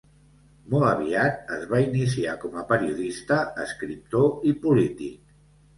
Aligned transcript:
Molt 0.73 0.87
aviat 0.91 1.53
es 1.57 1.67
va 1.75 1.81
iniciar 1.89 2.33
com 2.47 2.59
a 2.63 2.67
periodista, 2.73 3.41
escriptor 3.69 4.53
i 4.53 4.57
polític. 4.67 5.21